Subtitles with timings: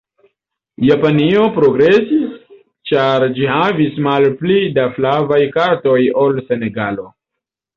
[0.85, 2.31] Japanio progresis
[2.91, 7.07] ĉar ĝi havis malpli da flavaj kartoj ol Senegalo.